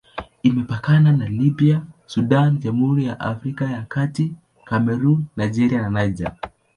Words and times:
Imepakana 0.43 1.11
na 1.19 1.27
Libya, 1.41 1.77
Sudan, 2.13 2.59
Jamhuri 2.59 3.01
ya 3.09 3.19
Afrika 3.19 3.63
ya 3.75 3.81
Kati, 3.93 4.25
Kamerun, 4.67 5.25
Nigeria 5.39 5.81
na 5.81 5.89
Niger. 5.97 6.33